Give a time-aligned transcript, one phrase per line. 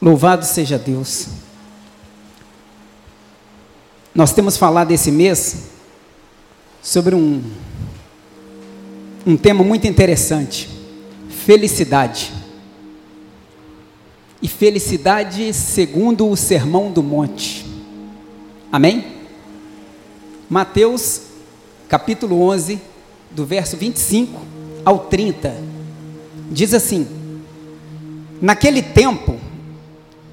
[0.00, 1.26] Louvado seja Deus.
[4.14, 5.70] Nós temos falado esse mês
[6.80, 7.42] sobre um,
[9.26, 10.68] um tema muito interessante:
[11.28, 12.32] felicidade.
[14.40, 17.66] E felicidade segundo o Sermão do Monte.
[18.70, 19.04] Amém?
[20.48, 21.22] Mateus,
[21.88, 22.80] capítulo 11,
[23.32, 24.40] do verso 25
[24.84, 25.56] ao 30,
[26.52, 27.06] diz assim:
[28.40, 29.47] Naquele tempo,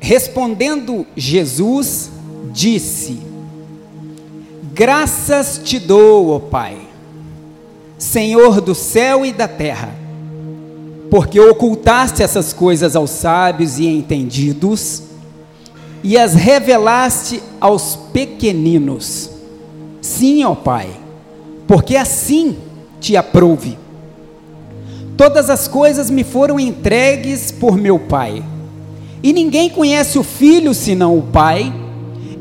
[0.06, 2.12] respondendo Jesus,
[2.54, 3.18] disse:
[4.72, 6.78] Graças te dou, ó Pai,
[7.98, 9.96] Senhor do céu e da terra,
[11.10, 15.02] porque ocultaste essas coisas aos sábios e entendidos
[16.04, 19.32] e as revelaste aos pequeninos.
[20.02, 20.88] Sim, ó Pai,
[21.66, 22.56] porque assim
[23.02, 23.76] te aprouve.
[25.18, 28.44] Todas as coisas me foram entregues por meu Pai,
[29.26, 31.74] e ninguém conhece o Filho senão o Pai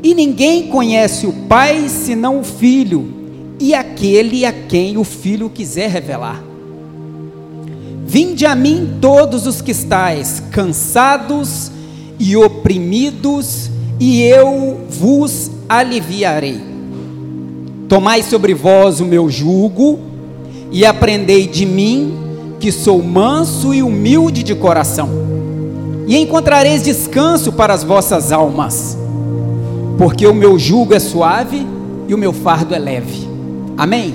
[0.03, 3.11] e ninguém conhece o Pai senão o Filho,
[3.59, 6.43] e aquele a quem o Filho quiser revelar.
[8.05, 11.71] Vinde a mim todos os que estáis cansados
[12.19, 16.61] e oprimidos, e eu vos aliviarei.
[17.89, 19.97] Tomai sobre vós o meu jugo
[20.71, 22.13] e aprendei de mim,
[22.59, 25.09] que sou manso e humilde de coração,
[26.07, 28.97] e encontrareis descanso para as vossas almas
[29.97, 31.65] porque o meu jugo é suave
[32.07, 33.27] e o meu fardo é leve.
[33.77, 34.13] Amém?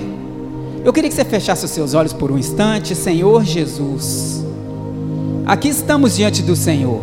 [0.83, 4.43] Eu queria que você fechasse os seus olhos por um instante, Senhor Jesus.
[5.45, 7.01] Aqui estamos diante do Senhor.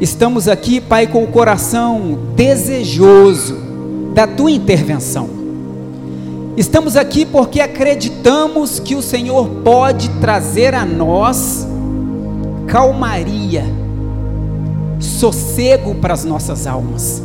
[0.00, 3.56] Estamos aqui, Pai, com o coração desejoso
[4.12, 5.28] da tua intervenção.
[6.56, 11.66] Estamos aqui porque acreditamos que o Senhor pode trazer a nós
[12.66, 13.64] calmaria
[15.00, 17.22] sossego para as nossas almas.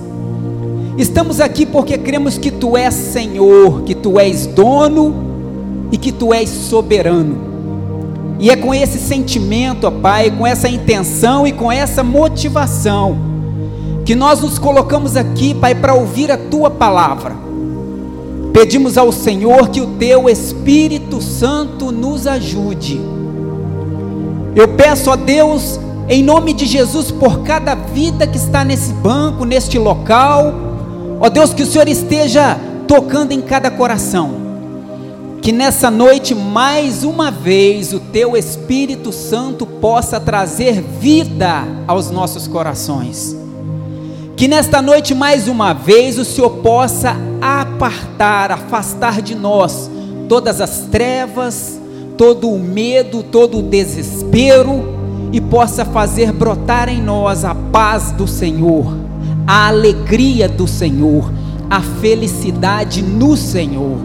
[0.98, 5.16] Estamos aqui porque cremos que Tu és Senhor, que Tu és dono
[5.92, 7.50] e que Tu és soberano.
[8.38, 13.18] E é com esse sentimento, ó Pai, com essa intenção e com essa motivação,
[14.06, 17.36] que nós nos colocamos aqui, Pai, para ouvir a Tua palavra.
[18.54, 23.00] Pedimos ao Senhor que o Teu Espírito Santo nos ajude.
[24.56, 25.80] Eu peço a Deus
[26.10, 30.52] em nome de Jesus, por cada vida que está nesse banco, neste local,
[31.20, 32.58] ó Deus, que o Senhor esteja
[32.88, 34.32] tocando em cada coração,
[35.40, 42.48] que nessa noite, mais uma vez, o Teu Espírito Santo possa trazer vida aos nossos
[42.48, 43.38] corações,
[44.36, 49.92] que nesta noite, mais uma vez, o Senhor possa apartar, afastar de nós
[50.28, 51.80] todas as trevas,
[52.20, 54.84] todo o medo, todo o desespero,
[55.32, 58.94] e possa fazer brotar em nós a paz do Senhor,
[59.48, 61.32] a alegria do Senhor,
[61.70, 63.98] a felicidade no Senhor.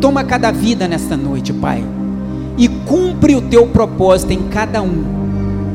[0.00, 1.84] Toma cada vida nesta noite, Pai,
[2.56, 5.04] e cumpre o teu propósito em cada um,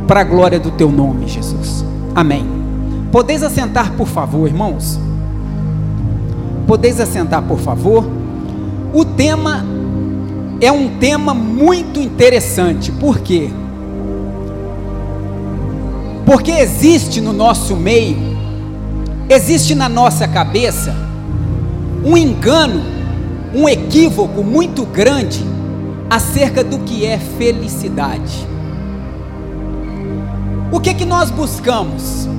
[0.07, 1.85] para a glória do teu nome, Jesus.
[2.15, 2.43] Amém.
[3.11, 4.99] Podeis assentar, por favor, irmãos?
[6.65, 8.03] Podeis assentar, por favor?
[8.91, 9.63] O tema
[10.61, 13.49] é um tema muito interessante, por quê?
[16.23, 18.15] Porque existe no nosso meio,
[19.27, 20.95] existe na nossa cabeça,
[22.05, 22.83] um engano,
[23.55, 25.43] um equívoco muito grande
[26.07, 28.47] acerca do que é felicidade.
[30.71, 32.29] O que que nós buscamos?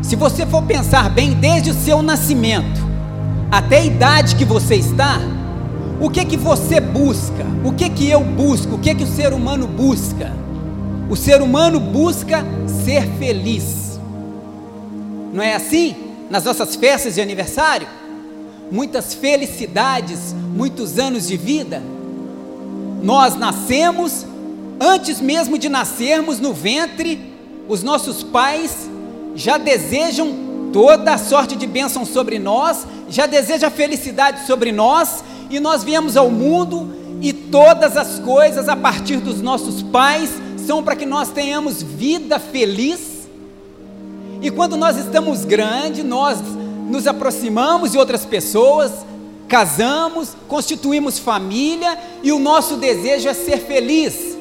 [0.00, 2.88] Se você for pensar bem, desde o seu nascimento
[3.50, 5.20] até a idade que você está,
[6.00, 7.46] o que que você busca?
[7.64, 8.76] O que que eu busco?
[8.76, 10.32] O que que o ser humano busca?
[11.10, 12.44] O ser humano busca
[12.84, 14.00] ser feliz.
[15.32, 15.94] Não é assim?
[16.30, 17.86] Nas nossas festas de aniversário?
[18.70, 21.82] Muitas felicidades, muitos anos de vida.
[23.02, 24.24] Nós nascemos,
[24.80, 27.34] antes mesmo de nascermos no ventre,
[27.68, 28.88] os nossos pais
[29.34, 35.58] já desejam toda a sorte de bênção sobre nós, já desejam felicidade sobre nós, e
[35.58, 36.88] nós viemos ao mundo
[37.20, 40.30] e todas as coisas a partir dos nossos pais
[40.64, 43.28] são para que nós tenhamos vida feliz.
[44.40, 46.38] E quando nós estamos grandes, nós
[46.88, 48.92] nos aproximamos de outras pessoas,
[49.48, 54.38] casamos, constituímos família e o nosso desejo é ser feliz.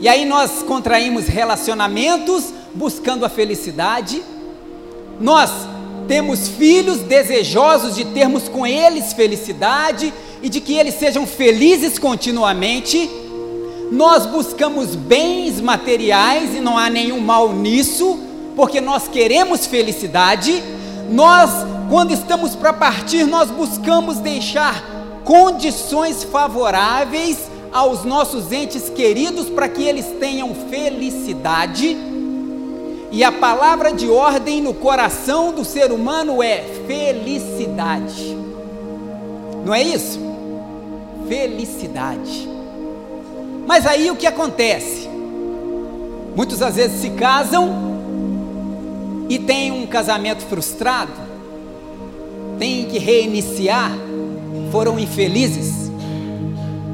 [0.00, 4.22] E aí nós contraímos relacionamentos buscando a felicidade.
[5.20, 5.50] Nós
[6.08, 13.10] temos filhos desejosos de termos com eles felicidade e de que eles sejam felizes continuamente
[13.90, 18.20] nós buscamos bens materiais e não há nenhum mal nisso,
[18.54, 20.62] porque nós queremos felicidade.
[21.10, 21.50] Nós,
[21.90, 24.80] quando estamos para partir, nós buscamos deixar
[25.24, 31.96] condições favoráveis aos nossos entes queridos para que eles tenham felicidade.
[33.10, 38.36] E a palavra de ordem no coração do ser humano é felicidade.
[39.64, 40.29] Não é isso?
[41.30, 42.48] Felicidade.
[43.64, 45.08] Mas aí o que acontece?
[46.34, 47.70] Muitos às vezes se casam
[49.28, 51.12] e têm um casamento frustrado,
[52.58, 53.92] têm que reiniciar,
[54.72, 55.88] foram infelizes.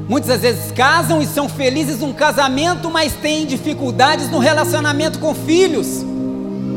[0.07, 5.33] Muitas às vezes casam e são felizes num casamento, mas têm dificuldades no relacionamento com
[5.33, 6.05] filhos.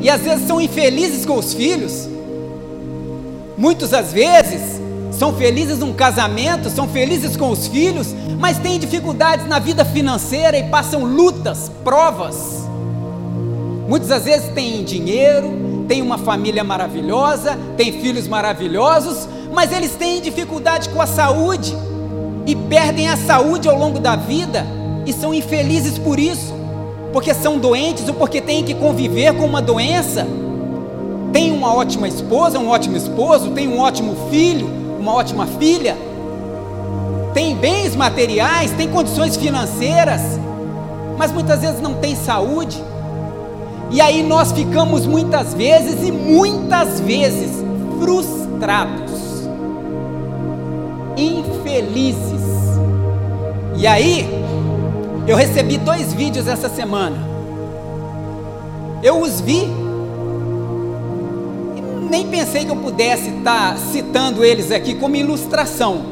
[0.00, 2.08] E às vezes são infelizes com os filhos.
[3.58, 4.80] Muitas às vezes
[5.20, 10.56] são felizes num casamento, são felizes com os filhos, mas têm dificuldades na vida financeira
[10.56, 12.66] e passam lutas, provas.
[13.86, 20.22] Muitas às vezes têm dinheiro, têm uma família maravilhosa, têm filhos maravilhosos, mas eles têm
[20.22, 21.76] dificuldade com a saúde
[22.46, 24.66] e perdem a saúde ao longo da vida
[25.04, 26.54] e são infelizes por isso,
[27.12, 30.26] porque são doentes ou porque têm que conviver com uma doença.
[31.30, 35.96] Tem uma ótima esposa, um ótimo esposo, tem um ótimo filho, uma ótima filha,
[37.32, 40.20] tem bens materiais, tem condições financeiras,
[41.16, 42.82] mas muitas vezes não tem saúde.
[43.90, 47.50] E aí nós ficamos muitas vezes e muitas vezes
[47.98, 49.48] frustrados,
[51.16, 52.40] infelizes.
[53.76, 54.28] E aí,
[55.26, 57.16] eu recebi dois vídeos essa semana.
[59.02, 59.79] Eu os vi
[62.10, 66.04] nem pensei que eu pudesse estar citando eles aqui como ilustração.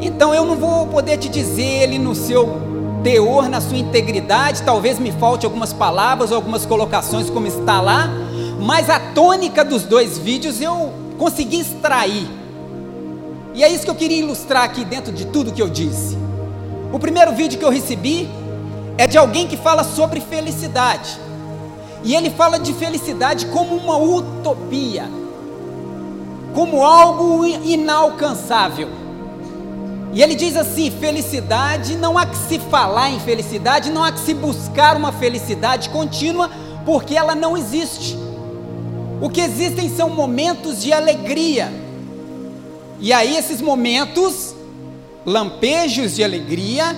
[0.00, 2.62] Então eu não vou poder te dizer ele no seu
[3.02, 8.08] teor, na sua integridade, talvez me falte algumas palavras, algumas colocações como está lá,
[8.60, 12.28] mas a tônica dos dois vídeos eu consegui extrair.
[13.54, 16.16] E é isso que eu queria ilustrar aqui dentro de tudo que eu disse.
[16.92, 18.28] O primeiro vídeo que eu recebi
[18.96, 21.18] é de alguém que fala sobre felicidade.
[22.04, 25.08] E ele fala de felicidade como uma utopia,
[26.54, 28.88] como algo inalcançável.
[30.12, 34.20] E ele diz assim: felicidade, não há que se falar em felicidade, não há que
[34.20, 36.50] se buscar uma felicidade contínua,
[36.84, 38.16] porque ela não existe.
[39.20, 41.72] O que existem são momentos de alegria.
[43.00, 44.54] E aí, esses momentos,
[45.26, 46.96] lampejos de alegria,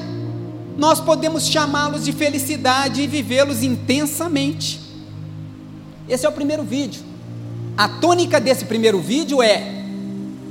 [0.76, 4.89] nós podemos chamá-los de felicidade e vivê-los intensamente.
[6.10, 7.02] Esse é o primeiro vídeo.
[7.76, 9.84] A tônica desse primeiro vídeo é: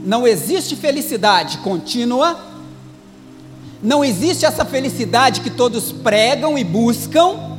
[0.06, 2.40] não existe felicidade contínua,
[3.84, 7.58] não existe essa felicidade que todos pregam e buscam,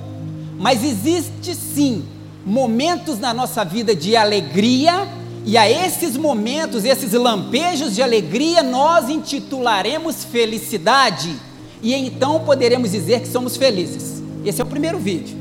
[0.58, 2.02] mas existe sim
[2.44, 5.06] momentos na nossa vida de alegria,
[5.44, 11.36] e a esses momentos, esses lampejos de alegria, nós intitularemos felicidade,
[11.82, 14.22] e então poderemos dizer que somos felizes.
[14.42, 15.36] Esse é o primeiro vídeo.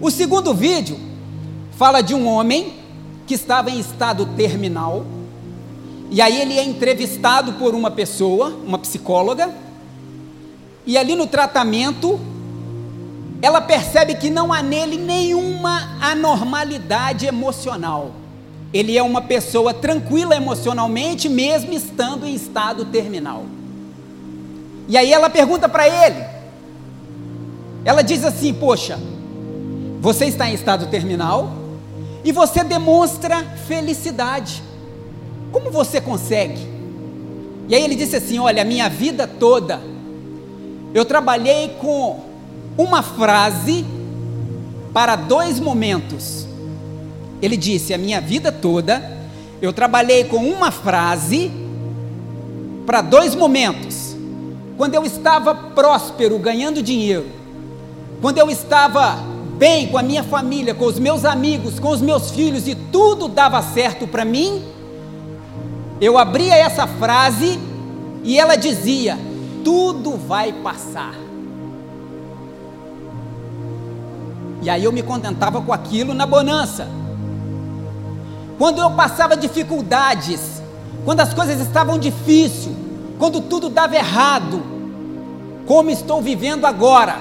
[0.00, 1.07] O segundo vídeo
[1.78, 2.72] fala de um homem
[3.24, 5.06] que estava em estado terminal,
[6.10, 9.48] e aí ele é entrevistado por uma pessoa, uma psicóloga,
[10.84, 12.18] e ali no tratamento,
[13.40, 18.10] ela percebe que não há nele nenhuma anormalidade emocional.
[18.74, 23.44] Ele é uma pessoa tranquila emocionalmente, mesmo estando em estado terminal.
[24.88, 26.24] E aí ela pergunta para ele,
[27.84, 28.98] ela diz assim: Poxa,
[30.00, 31.57] você está em estado terminal,
[32.28, 34.62] e você demonstra felicidade.
[35.50, 36.60] Como você consegue?
[37.66, 39.80] E aí ele disse assim: Olha, a minha vida toda
[40.92, 42.20] eu trabalhei com
[42.76, 43.82] uma frase
[44.92, 46.46] para dois momentos.
[47.40, 49.02] Ele disse: A minha vida toda
[49.62, 51.50] eu trabalhei com uma frase
[52.84, 54.14] para dois momentos.
[54.76, 57.24] Quando eu estava próspero, ganhando dinheiro,
[58.20, 59.16] quando eu estava
[59.58, 63.26] bem com a minha família, com os meus amigos, com os meus filhos e tudo
[63.26, 64.64] dava certo para mim,
[66.00, 67.58] eu abria essa frase
[68.22, 69.18] e ela dizia:
[69.64, 71.14] tudo vai passar.
[74.62, 76.88] E aí eu me contentava com aquilo na bonança.
[78.58, 80.62] Quando eu passava dificuldades,
[81.04, 82.74] quando as coisas estavam difíceis,
[83.18, 84.62] quando tudo dava errado,
[85.66, 87.18] como estou vivendo agora,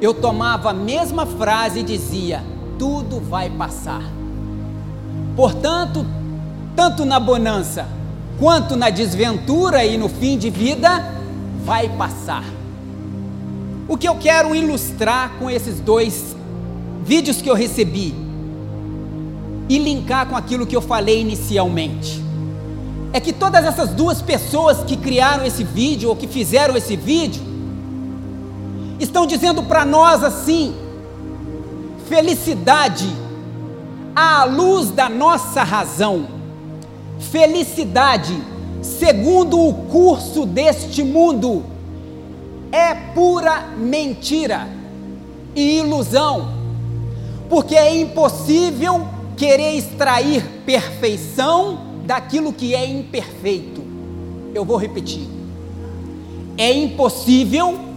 [0.00, 2.42] eu tomava a mesma frase e dizia:
[2.78, 4.02] tudo vai passar.
[5.36, 6.06] Portanto,
[6.74, 7.86] tanto na bonança
[8.38, 11.04] quanto na desventura e no fim de vida,
[11.64, 12.44] vai passar.
[13.86, 16.34] O que eu quero ilustrar com esses dois
[17.04, 18.14] vídeos que eu recebi
[19.68, 22.22] e linkar com aquilo que eu falei inicialmente
[23.12, 27.49] é que todas essas duas pessoas que criaram esse vídeo ou que fizeram esse vídeo
[29.00, 30.74] estão dizendo para nós assim:
[32.08, 33.08] felicidade
[34.14, 36.26] à luz da nossa razão,
[37.18, 38.36] felicidade
[38.82, 41.64] segundo o curso deste mundo
[42.72, 44.68] é pura mentira
[45.54, 46.48] e ilusão,
[47.48, 53.82] porque é impossível querer extrair perfeição daquilo que é imperfeito.
[54.54, 55.26] Eu vou repetir.
[56.56, 57.89] É impossível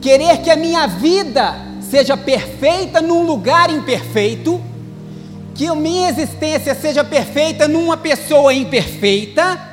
[0.00, 4.60] querer que a minha vida seja perfeita num lugar imperfeito,
[5.54, 9.66] que a minha existência seja perfeita numa pessoa imperfeita.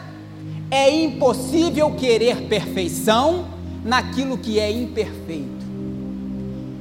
[0.72, 3.46] É impossível querer perfeição
[3.84, 5.66] naquilo que é imperfeito.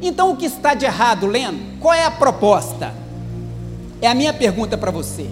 [0.00, 1.58] Então, o que está de errado, Leno?
[1.80, 2.94] Qual é a proposta?
[4.00, 5.28] É a minha pergunta para você.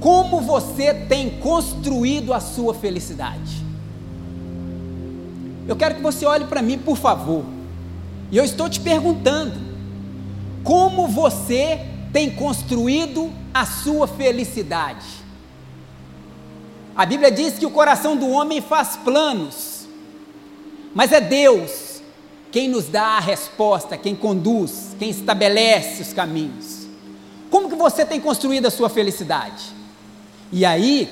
[0.00, 3.61] Como você tem construído a sua felicidade?
[5.66, 7.44] Eu quero que você olhe para mim, por favor.
[8.30, 9.60] E eu estou te perguntando:
[10.64, 15.06] como você tem construído a sua felicidade?
[16.94, 19.86] A Bíblia diz que o coração do homem faz planos,
[20.94, 22.02] mas é Deus
[22.50, 26.86] quem nos dá a resposta, quem conduz, quem estabelece os caminhos.
[27.50, 29.64] Como que você tem construído a sua felicidade?
[30.52, 31.08] E aí,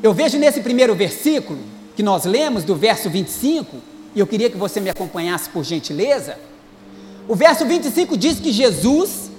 [0.00, 3.76] eu vejo nesse primeiro versículo que nós lemos, do verso 25,
[4.14, 6.38] e eu queria que você me acompanhasse por gentileza.
[7.28, 9.30] O verso 25 diz que Jesus,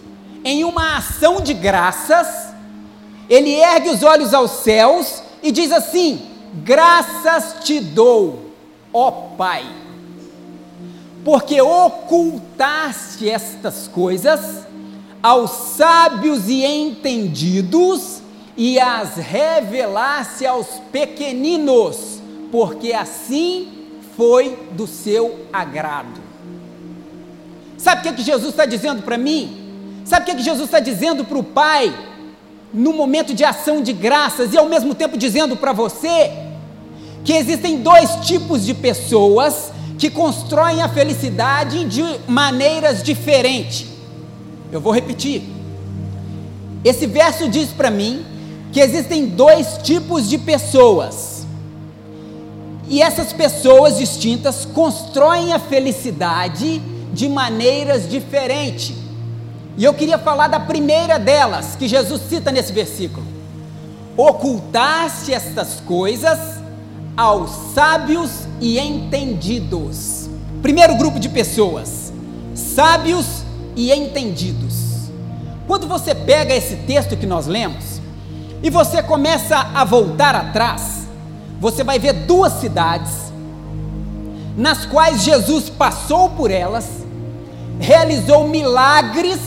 [0.43, 2.53] em uma ação de graças,
[3.29, 6.21] ele ergue os olhos aos céus e diz assim:
[6.63, 8.51] Graças te dou,
[8.93, 9.65] ó Pai,
[11.23, 14.65] porque ocultaste estas coisas
[15.21, 18.21] aos sábios e entendidos
[18.55, 22.14] e as revelaste aos pequeninos,
[22.51, 23.67] porque assim
[24.15, 26.23] foi do seu agrado.
[27.77, 30.01] Sabe o que, é que Jesus está dizendo para mim?
[30.05, 31.93] Sabe o que, é que Jesus está dizendo para o Pai,
[32.73, 36.45] no momento de ação de graças, e ao mesmo tempo dizendo para você?
[37.25, 43.87] que existem dois tipos de pessoas que constroem a felicidade de maneiras diferentes.
[44.71, 45.41] Eu vou repetir.
[46.83, 48.23] Esse verso diz para mim
[48.71, 51.34] que existem dois tipos de pessoas.
[52.87, 56.79] E essas pessoas distintas constroem a felicidade
[57.13, 58.95] de maneiras diferentes.
[59.77, 63.25] E eu queria falar da primeira delas, que Jesus cita nesse versículo:
[64.15, 66.39] Ocultaste estas coisas
[67.17, 70.29] aos sábios e entendidos.
[70.61, 72.13] Primeiro grupo de pessoas,
[72.53, 73.43] sábios
[73.75, 75.09] e entendidos.
[75.67, 77.99] Quando você pega esse texto que nós lemos
[78.61, 80.94] e você começa a voltar atrás,
[81.59, 83.25] você vai ver duas cidades
[84.57, 86.87] nas quais Jesus passou por elas,
[87.79, 89.39] realizou milagres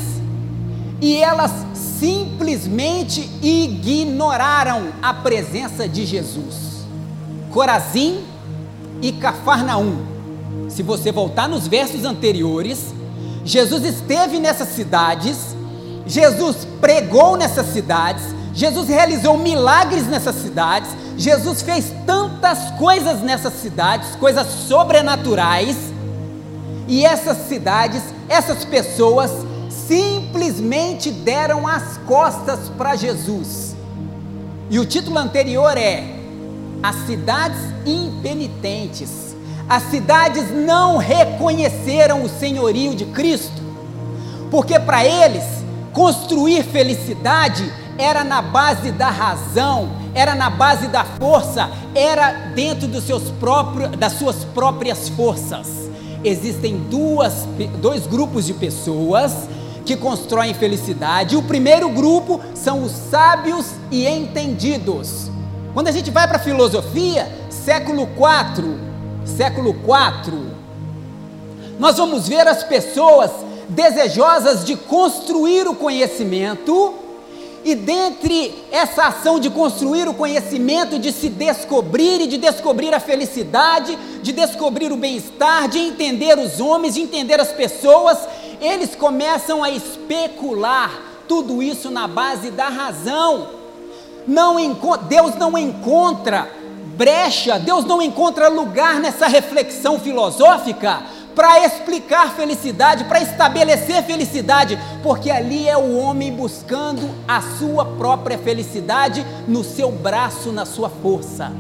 [1.01, 1.53] e elas
[1.99, 6.85] simplesmente ignoraram a presença de Jesus.
[7.51, 8.23] Corazim
[9.01, 9.97] e Cafarnaum.
[10.69, 12.95] Se você voltar nos versos anteriores,
[13.45, 15.57] Jesus esteve nessas cidades,
[16.07, 18.23] Jesus pregou nessas cidades,
[18.59, 25.77] Jesus realizou milagres nessas cidades, Jesus fez tantas coisas nessas cidades, coisas sobrenaturais,
[26.89, 29.31] e essas cidades, essas pessoas
[29.71, 33.77] simplesmente deram as costas para Jesus.
[34.69, 36.03] E o título anterior é
[36.83, 39.37] as cidades impenitentes,
[39.69, 43.63] as cidades não reconheceram o senhorio de Cristo,
[44.51, 45.45] porque para eles
[45.93, 53.05] construir felicidade era na base da razão, era na base da força, era dentro dos
[53.05, 55.91] seus próprios, das suas próprias forças.
[56.25, 57.47] Existem duas,
[57.81, 59.49] dois grupos de pessoas
[59.85, 61.37] que constroem felicidade.
[61.37, 65.31] O primeiro grupo são os sábios e entendidos.
[65.75, 68.79] Quando a gente vai para a filosofia, século 4,
[69.25, 70.47] século 4,
[71.79, 73.31] nós vamos ver as pessoas
[73.69, 76.95] desejosas de construir o conhecimento,
[77.65, 83.01] e dentre essa ação de construir o conhecimento, de se descobrir e de descobrir a
[83.01, 88.19] felicidade, de descobrir o bem-estar, de entender os homens, de entender as pessoas,
[88.61, 90.91] eles começam a especular
[91.27, 93.49] tudo isso na base da razão.
[94.27, 94.57] Não
[95.09, 96.51] Deus não encontra
[96.97, 101.03] brecha, Deus não encontra lugar nessa reflexão filosófica
[101.39, 108.37] para explicar felicidade, para estabelecer felicidade, porque ali é o homem buscando a sua própria
[108.37, 111.53] felicidade no seu braço, na sua força.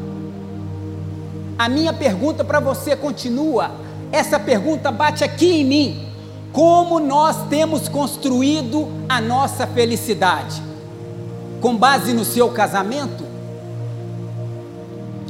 [1.56, 3.70] A minha pergunta para você continua,
[4.11, 6.08] essa pergunta bate aqui em mim.
[6.52, 10.61] Como nós temos construído a nossa felicidade?
[11.61, 13.25] Com base no seu casamento?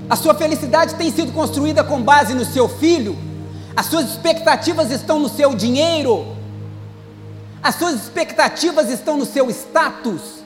[0.09, 3.28] A sua felicidade tem sido construída com base no seu filho?
[3.79, 6.27] As suas expectativas estão no seu dinheiro?
[7.63, 10.43] As suas expectativas estão no seu status?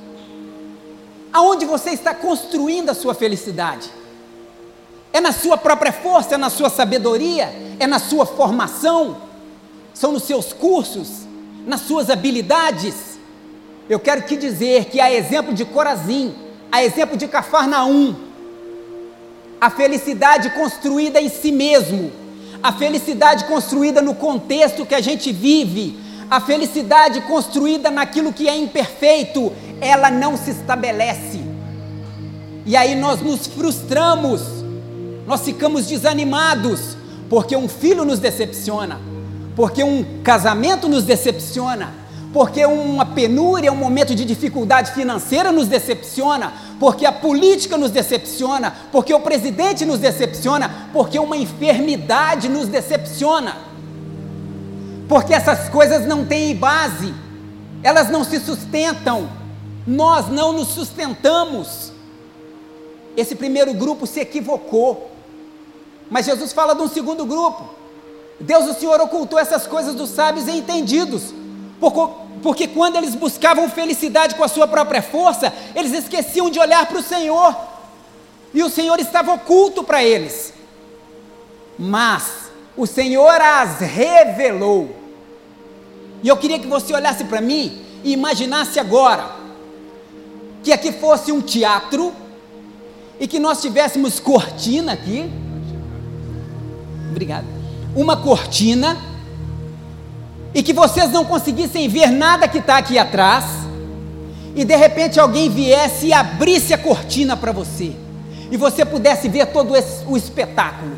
[1.32, 3.90] Aonde você está construindo a sua felicidade?
[5.14, 9.16] É na sua própria força, é na sua sabedoria, é na sua formação,
[9.94, 11.26] são nos seus cursos,
[11.66, 13.18] nas suas habilidades.
[13.88, 16.34] Eu quero te dizer que a exemplo de Corazim,
[16.70, 18.14] a exemplo de Cafarnaum,
[19.58, 22.20] a felicidade construída em si mesmo,
[22.62, 25.98] a felicidade construída no contexto que a gente vive,
[26.30, 31.40] a felicidade construída naquilo que é imperfeito, ela não se estabelece.
[32.64, 34.62] E aí nós nos frustramos
[35.26, 36.96] nós ficamos desanimados
[37.28, 39.00] porque um filho nos decepciona,
[39.56, 41.94] porque um casamento nos decepciona,
[42.32, 46.52] porque uma penúria, um momento de dificuldade financeira nos decepciona,
[46.82, 53.56] porque a política nos decepciona, porque o presidente nos decepciona, porque uma enfermidade nos decepciona.
[55.08, 57.14] Porque essas coisas não têm base,
[57.84, 59.30] elas não se sustentam,
[59.86, 61.92] nós não nos sustentamos.
[63.16, 65.08] Esse primeiro grupo se equivocou.
[66.10, 67.62] Mas Jesus fala de um segundo grupo.
[68.40, 71.32] Deus, o Senhor, ocultou essas coisas dos sábios e entendidos,
[72.42, 76.98] porque quando eles buscavam felicidade com a sua própria força, eles esqueciam de olhar para
[76.98, 77.56] o Senhor,
[78.54, 80.52] e o Senhor estava oculto para eles.
[81.78, 84.94] Mas o Senhor as revelou.
[86.22, 89.30] E eu queria que você olhasse para mim e imaginasse agora
[90.62, 92.12] que aqui fosse um teatro
[93.18, 95.30] e que nós tivéssemos cortina aqui
[97.12, 97.44] Obrigado.
[97.94, 98.96] Uma cortina
[100.54, 103.44] e que vocês não conseguissem ver nada que está aqui atrás,
[104.54, 107.92] e de repente alguém viesse e abrisse a cortina para você,
[108.50, 110.92] e você pudesse ver todo esse, o espetáculo.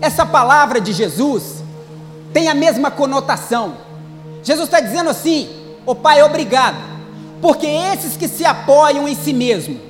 [0.00, 1.62] Essa palavra de Jesus
[2.32, 3.74] tem a mesma conotação.
[4.42, 5.48] Jesus está dizendo assim:
[5.86, 6.76] Ô oh, Pai, obrigado,
[7.40, 9.80] porque esses que se apoiam em si mesmo,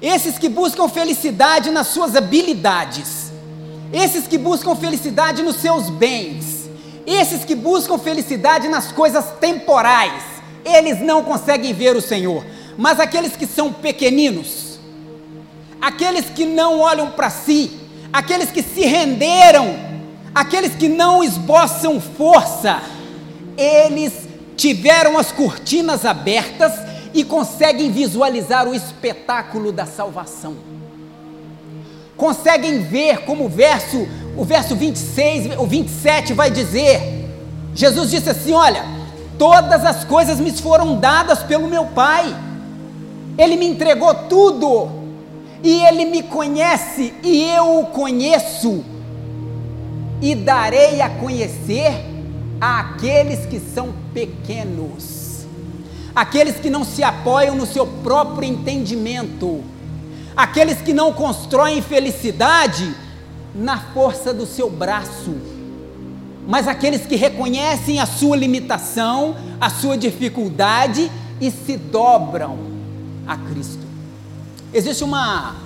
[0.00, 3.32] esses que buscam felicidade nas suas habilidades,
[3.92, 6.55] esses que buscam felicidade nos seus bens,
[7.06, 10.22] esses que buscam felicidade nas coisas temporais,
[10.64, 12.44] eles não conseguem ver o Senhor.
[12.76, 14.78] Mas aqueles que são pequeninos,
[15.80, 17.70] aqueles que não olham para si,
[18.12, 19.76] aqueles que se renderam,
[20.34, 22.82] aqueles que não esboçam força,
[23.56, 24.12] eles
[24.56, 26.72] tiveram as cortinas abertas
[27.14, 30.76] e conseguem visualizar o espetáculo da salvação
[32.16, 37.28] conseguem ver como o verso, o verso 26, o 27 vai dizer.
[37.74, 38.84] Jesus disse assim: Olha,
[39.38, 42.34] todas as coisas me foram dadas pelo meu Pai,
[43.38, 44.88] Ele me entregou tudo,
[45.62, 48.84] e Ele me conhece, e eu o conheço,
[50.20, 51.94] e darei a conhecer
[52.60, 55.46] àqueles que são pequenos,
[56.14, 59.62] aqueles que não se apoiam no seu próprio entendimento
[60.36, 62.94] aqueles que não constroem felicidade
[63.56, 65.34] na força do seu braço,
[66.46, 72.58] mas aqueles que reconhecem a sua limitação, a sua dificuldade e se dobram
[73.26, 73.84] a Cristo.
[74.72, 75.56] Existe uma,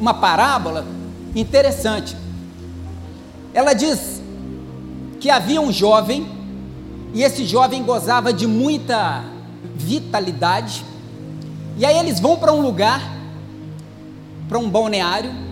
[0.00, 0.86] uma parábola
[1.34, 2.16] interessante.
[3.52, 4.20] Ela diz
[5.20, 6.26] que havia um jovem,
[7.14, 9.24] e esse jovem gozava de muita
[9.74, 10.84] vitalidade,
[11.78, 13.16] e aí eles vão para um lugar
[14.48, 15.45] para um balneário.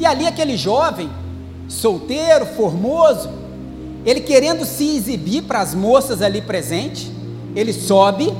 [0.00, 1.10] E ali aquele jovem,
[1.68, 3.28] solteiro, formoso,
[4.06, 7.12] ele querendo se exibir para as moças ali presentes,
[7.54, 8.32] ele sobe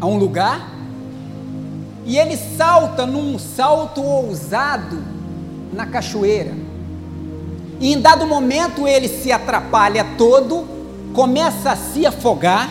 [0.00, 0.72] a um lugar
[2.06, 4.98] e ele salta num salto ousado
[5.74, 6.54] na cachoeira.
[7.78, 10.66] E em dado momento ele se atrapalha todo,
[11.12, 12.70] começa a se afogar,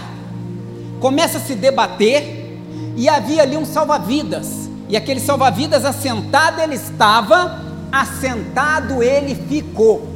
[0.99, 2.59] começa a se debater,
[2.97, 7.64] e havia ali um salva-vidas e aquele salva-vidas assentado ele estava,
[8.01, 10.07] assentado ele ficou.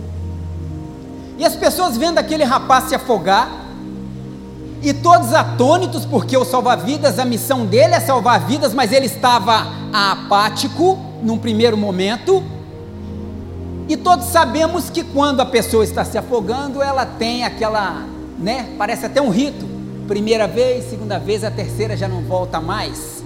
[1.37, 3.49] E as pessoas vendo aquele rapaz se afogar,
[4.81, 9.67] e todos atônitos, porque o salva-vidas, a missão dele é salvar vidas, mas ele estava
[9.91, 12.41] apático num primeiro momento.
[13.89, 18.05] E todos sabemos que quando a pessoa está se afogando, ela tem aquela,
[18.37, 18.69] né?
[18.77, 19.67] Parece até um rito.
[20.07, 23.21] Primeira vez, segunda vez, a terceira já não volta mais.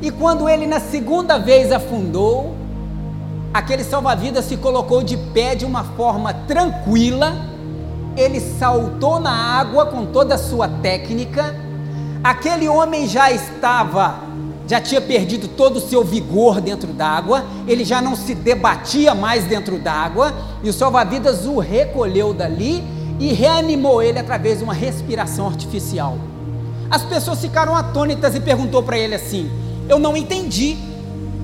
[0.00, 2.54] E quando ele na segunda vez afundou,
[3.54, 7.36] aquele salva-vidas se colocou de pé de uma forma tranquila,
[8.16, 11.54] ele saltou na água com toda a sua técnica.
[12.22, 14.34] Aquele homem já estava
[14.66, 19.44] já tinha perdido todo o seu vigor dentro d'água, ele já não se debatia mais
[19.44, 22.82] dentro d'água, e o salva-vidas o recolheu dali
[23.20, 26.16] e reanimou ele através de uma respiração artificial.
[26.90, 29.50] As pessoas ficaram atônitas e perguntou para ele assim:
[29.88, 30.78] "Eu não entendi.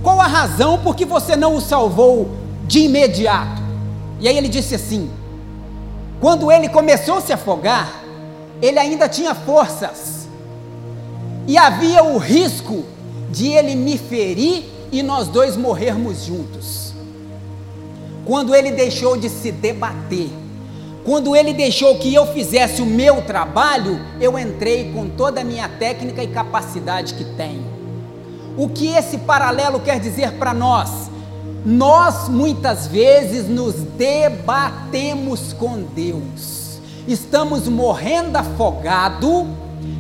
[0.03, 2.31] Qual a razão por que você não o salvou
[2.67, 3.63] de imediato?"
[4.21, 5.11] E aí ele disse assim:
[6.21, 8.01] "Quando ele começou a se afogar,
[8.61, 10.29] ele ainda tinha forças.
[11.47, 12.85] E havia o risco
[13.31, 16.93] de ele me ferir e nós dois morrermos juntos.
[18.25, 20.29] Quando ele deixou de se debater,
[21.05, 25.69] quando ele deixou que eu fizesse o meu trabalho, eu entrei com toda a minha
[25.69, 27.70] técnica e capacidade que tenho.
[28.57, 31.11] O que esse paralelo quer dizer para nós?
[31.65, 39.47] Nós muitas vezes nos debatemos com Deus, estamos morrendo afogado,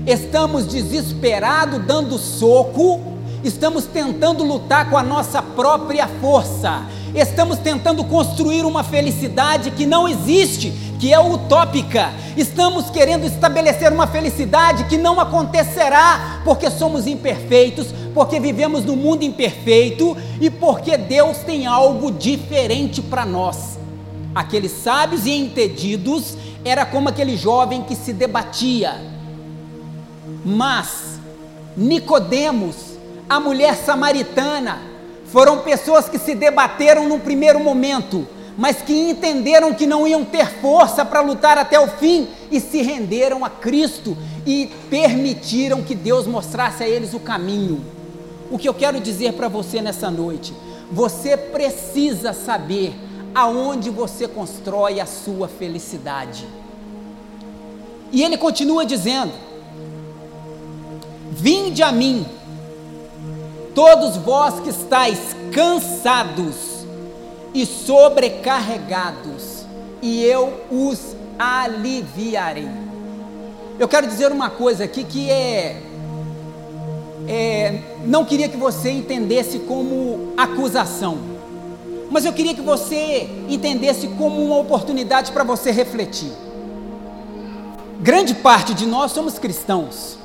[0.07, 3.01] estamos desesperados, dando soco,
[3.45, 6.83] estamos tentando lutar com a nossa própria força,
[7.15, 14.07] estamos tentando construir uma felicidade que não existe, que é utópica, estamos querendo estabelecer uma
[14.07, 21.39] felicidade que não acontecerá, porque somos imperfeitos, porque vivemos no mundo imperfeito e porque Deus
[21.39, 23.79] tem algo diferente para nós.
[24.35, 29.01] Aqueles sábios e entendidos era como aquele jovem que se debatia,
[30.45, 31.11] mas
[31.77, 32.77] Nicodemos
[33.29, 34.79] a mulher samaritana,
[35.33, 40.47] foram pessoas que se debateram no primeiro momento, mas que entenderam que não iam ter
[40.61, 46.27] força para lutar até o fim e se renderam a Cristo e permitiram que Deus
[46.27, 47.85] mostrasse a eles o caminho.
[48.51, 50.53] O que eu quero dizer para você nessa noite,
[50.91, 52.93] você precisa saber
[53.33, 56.47] aonde você constrói a sua felicidade.
[58.11, 59.33] E ele continua dizendo:
[61.31, 62.27] Vinde a mim,
[63.75, 65.19] todos vós que estáis
[65.53, 66.87] cansados
[67.53, 69.65] e sobrecarregados,
[70.01, 72.69] e eu os aliviarei.
[73.79, 75.83] Eu quero dizer uma coisa aqui que é,
[77.27, 81.19] é não queria que você entendesse como acusação,
[82.11, 86.33] mas eu queria que você entendesse como uma oportunidade para você refletir.
[88.01, 90.20] Grande parte de nós somos cristãos.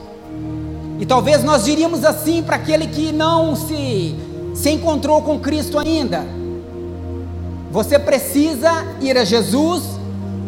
[1.00, 4.16] E talvez nós diríamos assim para aquele que não se,
[4.54, 6.26] se encontrou com Cristo ainda:
[7.72, 9.84] você precisa ir a Jesus,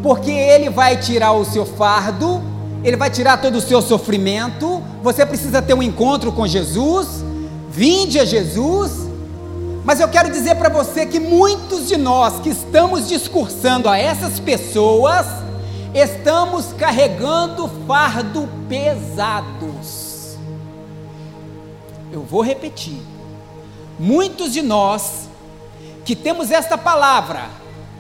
[0.02, 2.42] porque Ele vai tirar o seu fardo,
[2.84, 4.82] Ele vai tirar todo o seu sofrimento.
[5.04, 7.08] Você precisa ter um encontro com Jesus,
[7.70, 9.08] vinde a Jesus.
[9.84, 14.40] Mas eu quero dizer para você que muitos de nós que estamos discursando a essas
[14.40, 15.26] pessoas,
[15.94, 20.07] estamos carregando fardo pesados.
[22.12, 23.02] Eu vou repetir.
[24.00, 25.28] Muitos de nós
[26.06, 27.50] que temos esta palavra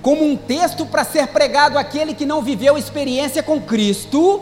[0.01, 4.41] como um texto para ser pregado àquele que não viveu experiência com Cristo,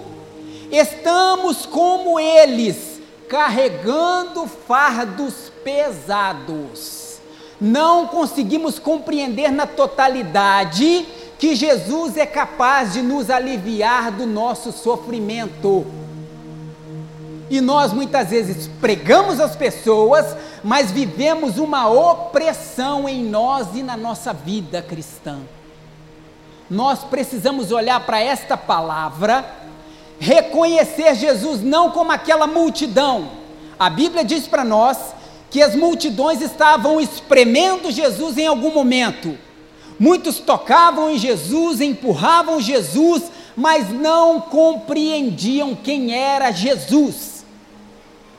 [0.72, 7.20] estamos como eles, carregando fardos pesados.
[7.60, 11.06] Não conseguimos compreender na totalidade
[11.40, 15.86] que Jesus é capaz de nos aliviar do nosso sofrimento.
[17.50, 23.96] E nós muitas vezes pregamos as pessoas, mas vivemos uma opressão em nós e na
[23.96, 25.40] nossa vida cristã.
[26.70, 29.46] Nós precisamos olhar para esta palavra,
[30.20, 33.30] reconhecer Jesus não como aquela multidão.
[33.78, 34.98] A Bíblia diz para nós
[35.52, 39.38] que as multidões estavam espremendo Jesus em algum momento.
[40.00, 43.24] Muitos tocavam em Jesus, empurravam Jesus,
[43.56, 47.35] mas não compreendiam quem era Jesus.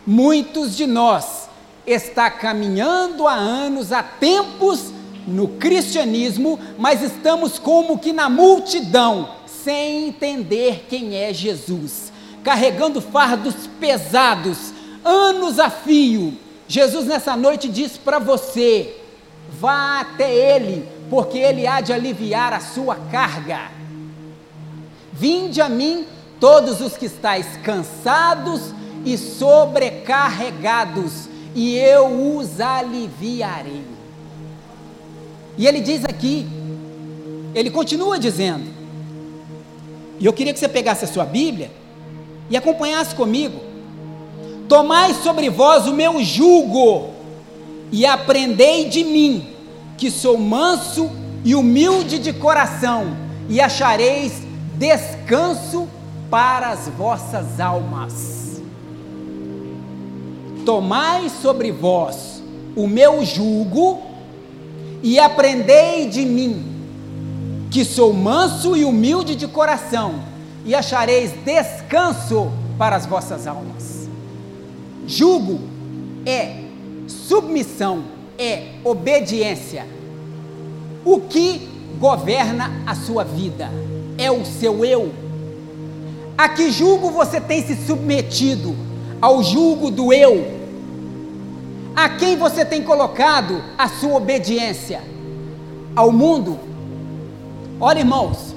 [0.07, 1.49] Muitos de nós
[1.85, 4.93] está caminhando há anos, há tempos
[5.27, 12.13] no cristianismo, mas estamos como que na multidão, sem entender quem é Jesus,
[12.45, 14.73] carregando fardos pesados,
[15.05, 16.35] anos a fio.
[16.69, 18.97] Jesus nessa noite diz para você:
[19.59, 23.73] vá até Ele, porque Ele há de aliviar a sua carga.
[25.13, 26.07] Vinde a mim,
[26.39, 28.73] todos os que estáis cansados
[29.07, 33.85] e sobrecarregados, e eu os aliviarei.
[35.57, 36.47] E ele diz aqui,
[37.55, 38.67] ele continua dizendo,
[40.19, 41.71] e eu queria que você pegasse a sua Bíblia
[42.51, 43.61] e acompanhasse comigo.
[44.69, 47.11] Tomai sobre vós o meu jugo
[47.93, 49.55] e aprendei de mim,
[49.97, 51.09] que sou manso
[51.45, 53.17] e humilde de coração,
[53.49, 54.43] e achareis
[54.75, 55.89] descanso
[56.29, 58.46] para as vossas almas.
[60.67, 62.43] Tomai sobre vós
[62.75, 64.03] o meu jugo
[65.01, 66.61] e aprendei de mim,
[67.71, 70.17] que sou manso e humilde de coração,
[70.65, 74.09] e achareis descanso para as vossas almas.
[75.07, 75.61] Jugo
[76.27, 76.65] é
[77.07, 78.03] submissão,
[78.37, 79.87] é obediência.
[81.05, 81.69] O que
[82.01, 83.71] governa a sua vida
[84.19, 85.13] é o seu eu.
[86.37, 88.75] A que julgo você tem se submetido?
[89.21, 90.57] Ao julgo do eu.
[91.95, 95.03] A quem você tem colocado a sua obediência?
[95.95, 96.59] Ao mundo?
[97.81, 98.55] Olha, irmãos,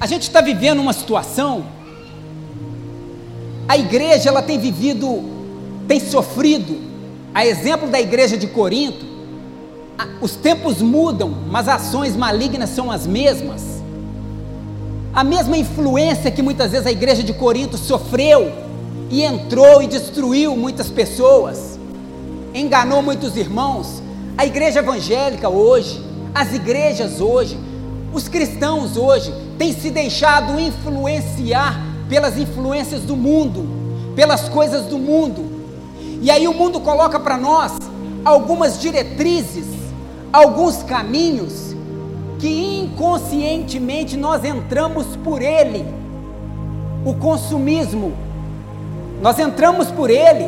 [0.00, 1.64] a gente está vivendo uma situação.
[3.68, 5.22] A igreja ela tem vivido,
[5.86, 6.88] tem sofrido.
[7.34, 9.04] A exemplo da igreja de Corinto,
[10.20, 13.62] os tempos mudam, mas as ações malignas são as mesmas.
[15.12, 18.50] A mesma influência que muitas vezes a igreja de Corinto sofreu
[19.10, 21.78] e entrou e destruiu muitas pessoas,
[22.54, 24.00] enganou muitos irmãos.
[24.38, 26.00] A igreja evangélica hoje,
[26.32, 27.58] as igrejas hoje,
[28.12, 33.68] os cristãos hoje têm se deixado influenciar pelas influências do mundo,
[34.14, 35.44] pelas coisas do mundo.
[36.22, 37.72] E aí o mundo coloca para nós
[38.24, 39.66] algumas diretrizes,
[40.32, 41.74] alguns caminhos
[42.38, 42.48] que
[42.82, 45.84] inconscientemente nós entramos por ele.
[47.04, 48.12] O consumismo,
[49.20, 50.44] nós entramos por ele.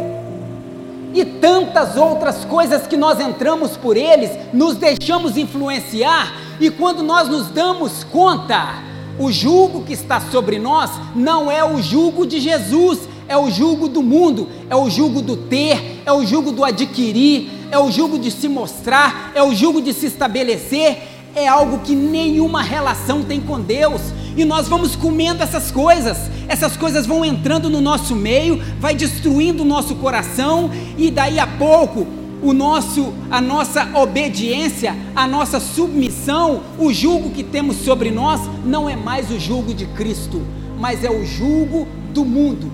[1.15, 7.29] E tantas outras coisas que nós entramos por eles, nos deixamos influenciar, e quando nós
[7.29, 8.83] nos damos conta,
[9.19, 13.89] o jugo que está sobre nós não é o jugo de Jesus, é o jugo
[13.89, 18.19] do mundo, é o jugo do ter, é o jugo do adquirir, é o jugo
[18.19, 20.97] de se mostrar, é o jugo de se estabelecer,
[21.35, 24.01] é algo que nenhuma relação tem com Deus,
[24.37, 29.63] e nós vamos comendo essas coisas, essas coisas vão entrando no nosso meio, vai destruindo
[29.63, 32.07] o nosso coração, e daí a pouco
[32.43, 38.91] o nosso, a nossa obediência, a nossa submissão, o jugo que temos sobre nós não
[38.91, 40.43] é mais o jugo de Cristo,
[40.79, 42.71] mas é o jugo do mundo,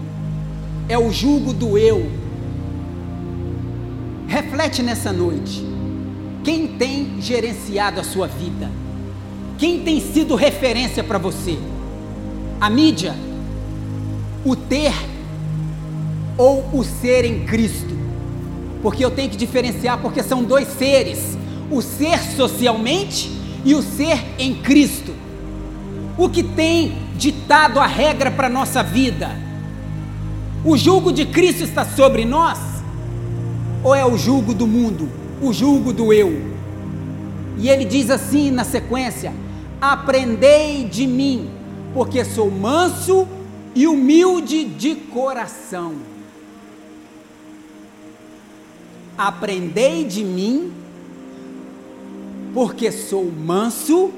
[0.89, 2.11] é o jugo do eu.
[4.27, 5.67] Reflete nessa noite.
[6.43, 8.71] Quem tem gerenciado a sua vida?
[9.59, 11.59] Quem tem sido referência para você?
[12.61, 13.15] A mídia?
[14.45, 14.95] O ter
[16.39, 17.99] ou o ser em Cristo?
[18.81, 21.37] Porque eu tenho que diferenciar, porque são dois seres:
[21.71, 23.31] o ser socialmente
[23.65, 25.13] e o ser em Cristo.
[26.17, 29.31] O que tem ditado a regra para a nossa vida?
[30.65, 32.59] O julgo de Cristo está sobre nós?
[33.85, 35.19] Ou é o julgo do mundo?
[35.41, 36.41] o julgo do eu.
[37.59, 39.33] E ele diz assim na sequência:
[39.81, 41.51] Aprendei de mim,
[41.95, 43.29] porque sou manso
[43.75, 45.97] e humilde de coração.
[49.17, 50.73] Aprendei de mim,
[52.55, 54.13] porque sou manso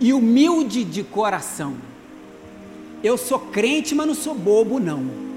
[0.00, 1.74] e humilde de coração.
[3.02, 5.28] Eu sou crente, mas não sou bobo, não.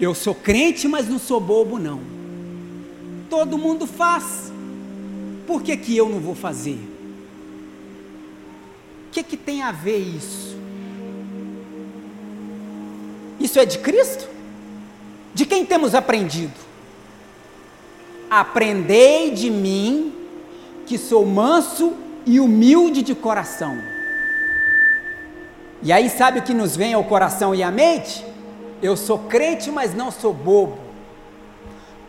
[0.00, 2.00] Eu sou crente, mas não sou bobo, não.
[3.28, 4.51] Todo mundo faz.
[5.46, 6.78] Por que, que eu não vou fazer?
[9.08, 10.56] O que, que tem a ver isso?
[13.38, 14.28] Isso é de Cristo?
[15.34, 16.54] De quem temos aprendido?
[18.30, 20.14] Aprendei de mim,
[20.86, 21.92] que sou manso
[22.24, 23.76] e humilde de coração.
[25.82, 28.24] E aí, sabe o que nos vem ao coração e à mente?
[28.80, 30.78] Eu sou crente, mas não sou bobo.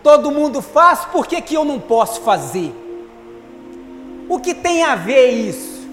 [0.04, 2.83] Todo mundo faz, por que, que eu não posso fazer?
[4.34, 5.88] O que tem a ver isso?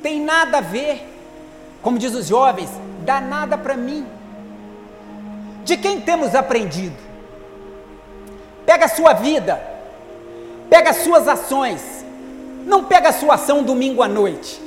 [0.00, 1.04] Tem nada a ver.
[1.82, 4.06] Como diz os jovens, dá nada para mim.
[5.64, 6.94] De quem temos aprendido?
[8.64, 9.60] Pega a sua vida,
[10.70, 11.82] pega as suas ações.
[12.64, 14.62] Não pega a sua ação domingo à noite.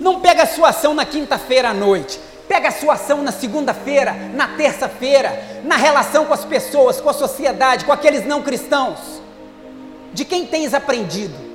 [0.00, 2.18] Não pega a sua ação na quinta-feira à noite.
[2.48, 7.14] Pega a sua ação na segunda-feira, na terça-feira, na relação com as pessoas, com a
[7.14, 8.98] sociedade, com aqueles não cristãos.
[10.12, 11.47] De quem tens aprendido?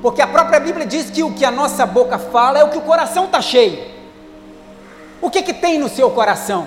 [0.00, 2.78] Porque a própria Bíblia diz que o que a nossa boca fala é o que
[2.78, 3.78] o coração está cheio.
[5.20, 6.66] O que, que tem no seu coração?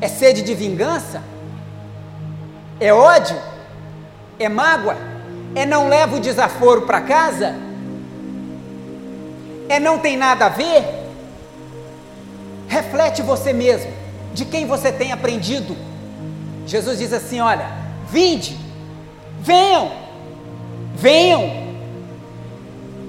[0.00, 1.22] É sede de vingança?
[2.80, 3.36] É ódio?
[4.38, 4.96] É mágoa?
[5.54, 7.54] É não leva o desaforo para casa?
[9.68, 10.84] É não tem nada a ver?
[12.66, 13.92] Reflete você mesmo,
[14.32, 15.76] de quem você tem aprendido.
[16.66, 17.68] Jesus diz assim: olha,
[18.08, 18.58] vinde,
[19.40, 20.03] venham,
[20.94, 21.50] venham,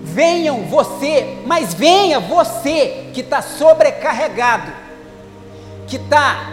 [0.03, 4.71] venham você, mas venha você que está sobrecarregado,
[5.87, 6.49] que está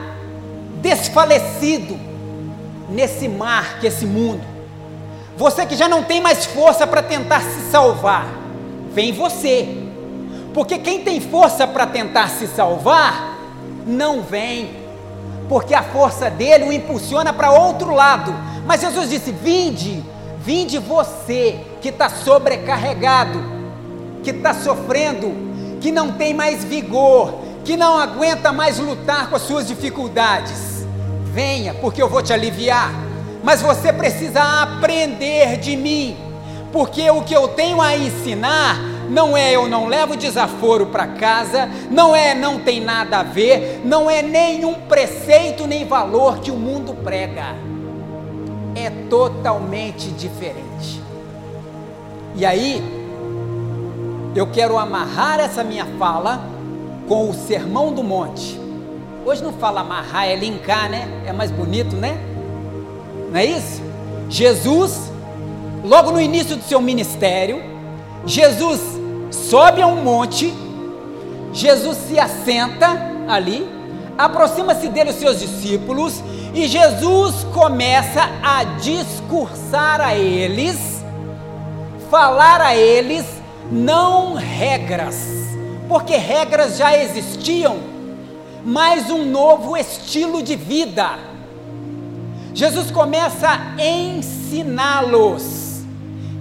[0.81, 1.99] desfalecido
[2.89, 4.53] nesse mar que é esse mundo.
[5.37, 8.27] Você que já não tem mais força para tentar se salvar,
[8.93, 9.83] vem você.
[10.53, 13.39] Porque quem tem força para tentar se salvar,
[13.87, 14.83] não vem.
[15.49, 18.35] Porque a força dele o impulsiona para outro lado.
[18.67, 20.05] Mas Jesus disse: Vinde,
[20.45, 23.39] vinde você que está sobrecarregado,
[24.23, 25.33] que está sofrendo,
[25.81, 30.85] que não tem mais vigor, que não aguenta mais lutar com as suas dificuldades.
[31.33, 32.93] Venha, porque eu vou te aliviar.
[33.43, 36.17] Mas você precisa aprender de mim,
[36.73, 38.79] porque o que eu tenho a ensinar
[39.11, 43.81] não é eu não levo desaforo para casa, não é não tem nada a ver,
[43.85, 47.72] não é nenhum preceito nem valor que o mundo prega.
[48.75, 51.03] É totalmente diferente.
[52.35, 52.83] E aí,
[54.35, 56.43] eu quero amarrar essa minha fala
[57.07, 58.59] com o Sermão do Monte.
[59.25, 61.07] Hoje não fala amarrar, é linkar, né?
[61.27, 62.19] É mais bonito, né?
[63.31, 63.83] Não é isso?
[64.29, 65.13] Jesus,
[65.85, 67.63] logo no início do seu ministério,
[68.25, 68.81] Jesus
[69.31, 70.53] sobe a um monte,
[71.53, 72.89] Jesus se assenta
[73.29, 73.69] ali,
[74.17, 76.23] aproxima-se dele os seus discípulos
[76.55, 81.03] e Jesus começa a discursar a eles,
[82.11, 83.25] falar a eles,
[83.71, 85.17] não regras,
[85.89, 87.79] porque regras já existiam,
[88.65, 91.19] mas um novo estilo de vida.
[92.55, 95.63] Jesus começa a ensiná-los.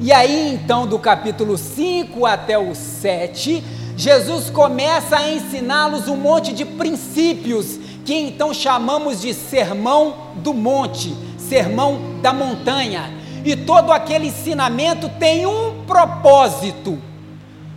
[0.01, 3.63] E aí, então, do capítulo 5 até o 7,
[3.95, 11.15] Jesus começa a ensiná-los um monte de princípios, que então chamamos de sermão do monte,
[11.37, 13.11] sermão da montanha.
[13.43, 16.97] E todo aquele ensinamento tem um propósito: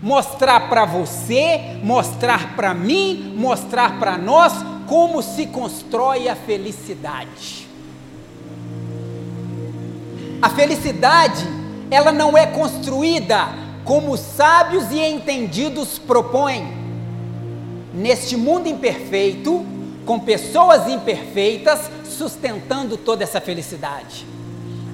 [0.02, 4.52] mostrar para você, mostrar para mim, mostrar para nós
[4.86, 7.66] como se constrói a felicidade.
[10.42, 11.42] A felicidade
[11.90, 13.48] ela não é construída
[13.84, 16.84] como sábios e entendidos propõem.
[17.94, 19.64] Neste mundo imperfeito,
[20.04, 24.26] com pessoas imperfeitas, sustentando toda essa felicidade.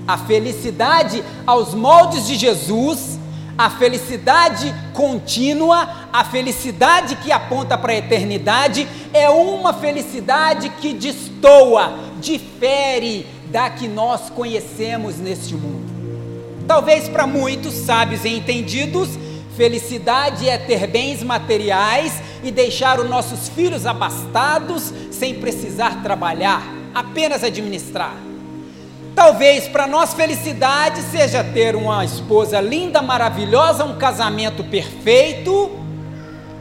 [0.07, 3.19] A felicidade aos moldes de Jesus,
[3.57, 11.93] a felicidade contínua, a felicidade que aponta para a eternidade, é uma felicidade que destoa,
[12.21, 15.91] difere da que nós conhecemos neste mundo.
[16.67, 19.11] Talvez para muitos sábios e entendidos,
[19.61, 26.63] felicidade é ter bens materiais e deixar os nossos filhos abastados sem precisar trabalhar,
[26.95, 28.17] apenas administrar.
[29.15, 35.71] Talvez para nós felicidade seja ter uma esposa linda, maravilhosa, um casamento perfeito.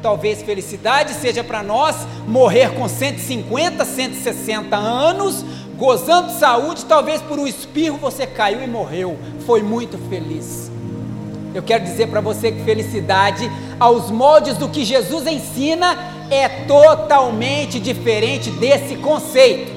[0.02, 1.96] Talvez felicidade seja para nós
[2.28, 5.46] morrer com 150, 160 anos,
[5.78, 10.70] gozando de saúde, talvez por um espirro você caiu e morreu, foi muito feliz.
[11.54, 15.98] Eu quero dizer para você que felicidade, aos moldes do que Jesus ensina,
[16.30, 19.72] é totalmente diferente desse conceito.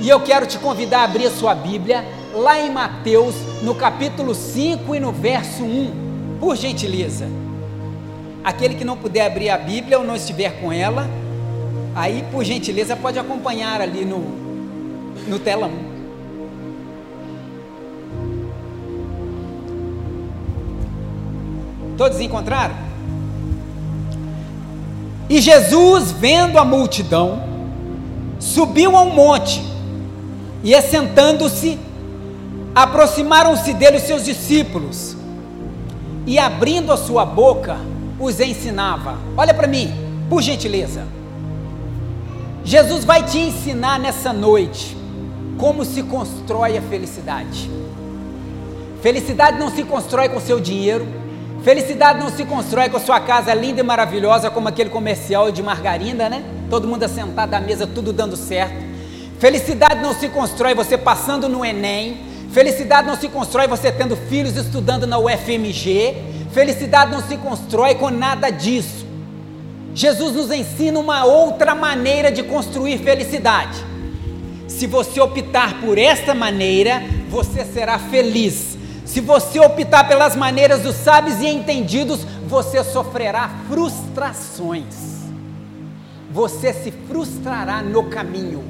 [0.00, 4.34] E eu quero te convidar a abrir a sua Bíblia lá em Mateus, no capítulo
[4.34, 7.28] 5 e no verso 1, por gentileza.
[8.42, 11.08] Aquele que não puder abrir a Bíblia ou não estiver com ela,
[11.94, 14.18] aí por gentileza pode acompanhar ali no,
[15.28, 15.93] no telão.
[21.96, 22.74] Todos encontraram?
[25.28, 27.42] E Jesus, vendo a multidão,
[28.38, 29.62] subiu a um monte
[30.62, 31.78] e, assentando-se,
[32.74, 35.16] aproximaram-se dele os seus discípulos
[36.26, 37.78] e, abrindo a sua boca,
[38.18, 39.18] os ensinava.
[39.36, 39.92] Olha para mim,
[40.28, 41.06] por gentileza.
[42.64, 44.96] Jesus vai te ensinar nessa noite
[45.58, 47.70] como se constrói a felicidade.
[49.02, 51.06] Felicidade não se constrói com seu dinheiro.
[51.64, 56.28] Felicidade não se constrói com sua casa linda e maravilhosa, como aquele comercial de margarina,
[56.28, 56.44] né?
[56.68, 58.84] Todo mundo assentado à mesa, tudo dando certo.
[59.38, 62.18] Felicidade não se constrói você passando no Enem.
[62.52, 66.16] Felicidade não se constrói você tendo filhos estudando na UFMG.
[66.52, 69.06] Felicidade não se constrói com nada disso.
[69.94, 73.78] Jesus nos ensina uma outra maneira de construir felicidade
[74.66, 78.73] Se você optar por esta maneira, você será feliz.
[79.14, 85.22] Se você optar pelas maneiras dos sábios e entendidos, você sofrerá frustrações.
[86.32, 88.64] Você se frustrará no caminho,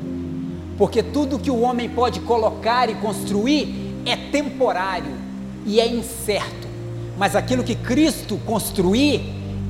[0.77, 5.15] porque tudo que o homem pode colocar e construir é temporário
[5.65, 6.69] e é incerto,
[7.17, 9.23] mas aquilo que Cristo construir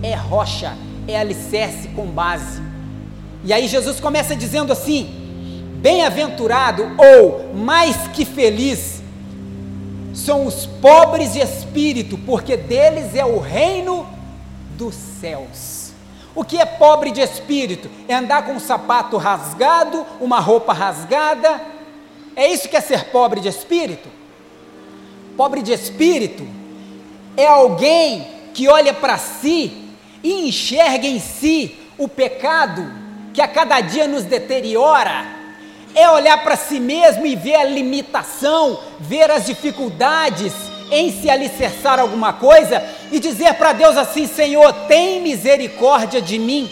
[0.03, 2.61] é rocha, é alicerce com base.
[3.45, 5.09] E aí Jesus começa dizendo assim:
[5.81, 9.04] Bem-aventurado ou mais que feliz
[10.15, 14.07] são os pobres de espírito, porque deles é o reino
[14.77, 15.93] dos céus.
[16.35, 17.91] O que é pobre de espírito?
[18.09, 21.61] É andar com um sapato rasgado, uma roupa rasgada.
[22.35, 24.09] É isso que é ser pobre de espírito?
[25.37, 26.47] Pobre de espírito
[27.37, 29.91] é alguém que olha para si
[30.23, 32.91] e enxerga em si o pecado
[33.33, 35.44] que a cada dia nos deteriora.
[35.95, 40.53] É olhar para si mesmo e ver a limitação, ver as dificuldades
[40.91, 46.71] em se alicerçar alguma coisa e dizer para Deus assim: Senhor, tem misericórdia de mim.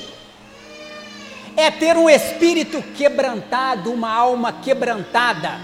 [1.57, 5.61] É ter um espírito quebrantado, uma alma quebrantada.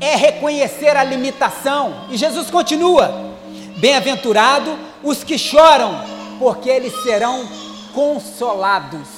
[0.00, 2.06] É reconhecer a limitação.
[2.10, 3.34] E Jesus continua:
[3.78, 6.00] Bem-aventurado os que choram,
[6.38, 7.48] porque eles serão
[7.92, 9.08] consolados.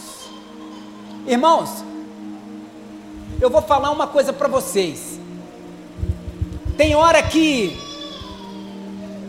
[1.26, 1.84] Irmãos,
[3.40, 5.18] eu vou falar uma coisa para vocês.
[6.76, 7.76] Tem hora que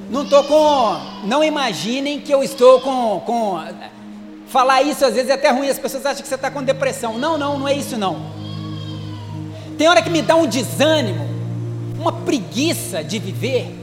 [0.10, 0.98] não estou com.
[1.24, 3.64] Não imaginem que eu estou com, com.
[4.48, 7.18] Falar isso às vezes é até ruim, as pessoas acham que você está com depressão.
[7.18, 8.20] Não, não, não é isso não.
[9.78, 11.26] Tem hora que me dá um desânimo,
[11.98, 13.74] uma preguiça de viver.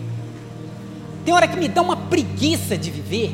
[1.24, 3.32] Tem hora que me dá uma preguiça de viver.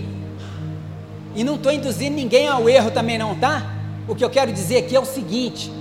[1.34, 3.74] E não estou induzindo ninguém ao erro também, não, tá?
[4.06, 5.72] O que eu quero dizer aqui é o seguinte: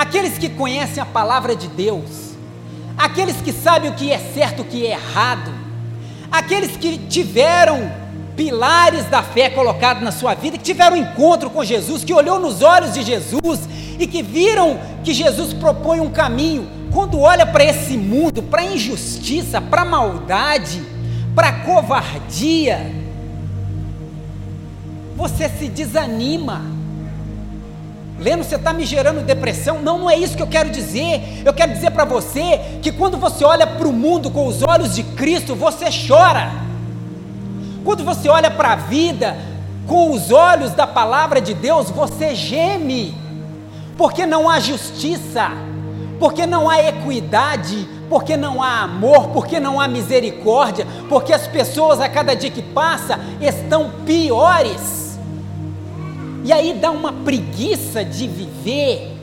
[0.00, 2.34] aqueles que conhecem a palavra de Deus,
[2.96, 5.52] aqueles que sabem o que é certo, o que é errado,
[6.32, 7.92] aqueles que tiveram
[8.34, 12.40] pilares da fé colocados na sua vida, que tiveram um encontro com Jesus, que olhou
[12.40, 13.60] nos olhos de Jesus
[13.98, 18.64] e que viram que Jesus propõe um caminho, quando olha para esse mundo, para a
[18.64, 20.82] injustiça, para maldade,
[21.34, 22.90] para a covardia,
[25.14, 26.79] você se desanima
[28.20, 29.80] Lendo, você está me gerando depressão?
[29.80, 31.42] Não, não é isso que eu quero dizer.
[31.42, 34.94] Eu quero dizer para você que quando você olha para o mundo com os olhos
[34.94, 36.50] de Cristo, você chora.
[37.82, 39.36] Quando você olha para a vida
[39.86, 43.14] com os olhos da palavra de Deus, você geme.
[43.96, 45.50] Porque não há justiça,
[46.18, 52.00] porque não há equidade, porque não há amor, porque não há misericórdia, porque as pessoas
[52.00, 55.09] a cada dia que passa estão piores.
[56.44, 59.20] E aí dá uma preguiça de viver,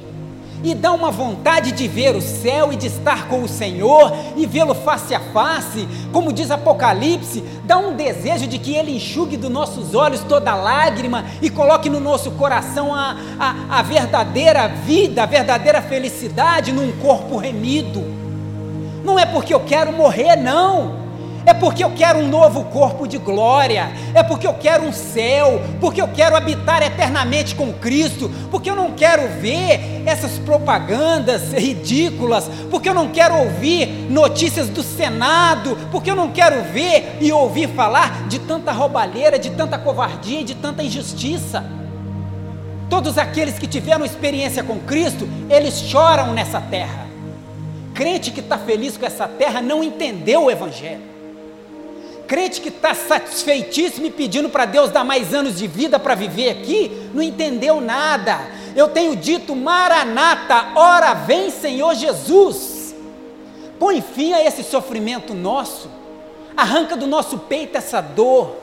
[0.64, 4.46] e dá uma vontade de ver o céu e de estar com o Senhor e
[4.46, 9.52] vê-lo face a face, como diz Apocalipse, dá um desejo de que Ele enxugue dos
[9.52, 15.28] nossos olhos toda lágrima e coloque no nosso coração a, a, a verdadeira vida, a
[15.28, 18.04] verdadeira felicidade num corpo remido.
[19.04, 21.07] Não é porque eu quero morrer, não
[21.48, 25.62] é porque eu quero um novo corpo de glória, é porque eu quero um céu,
[25.80, 32.50] porque eu quero habitar eternamente com Cristo, porque eu não quero ver essas propagandas ridículas,
[32.70, 37.70] porque eu não quero ouvir notícias do Senado, porque eu não quero ver e ouvir
[37.70, 41.64] falar de tanta roubalheira, de tanta covardia e de tanta injustiça.
[42.90, 47.08] Todos aqueles que tiveram experiência com Cristo, eles choram nessa terra.
[47.94, 51.17] Crente que está feliz com essa terra não entendeu o Evangelho.
[52.28, 56.50] Crente que está satisfeitíssimo e pedindo para Deus dar mais anos de vida para viver
[56.50, 58.38] aqui, não entendeu nada.
[58.76, 62.94] Eu tenho dito, Maranata, ora vem Senhor Jesus.
[63.80, 65.90] Põe fim a esse sofrimento nosso,
[66.56, 68.58] arranca do nosso peito essa dor.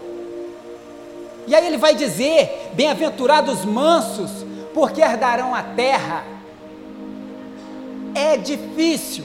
[1.47, 4.31] E aí ele vai dizer: Bem-aventurados mansos,
[4.75, 6.25] porque herdarão a terra.
[8.15, 9.25] É difícil.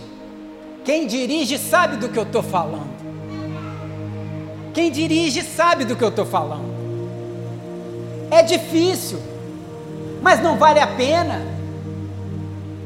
[0.86, 2.89] Quem dirige sabe do que eu estou falando.
[4.74, 6.70] Quem dirige sabe do que eu estou falando.
[8.32, 9.20] É difícil,
[10.22, 11.42] mas não vale a pena.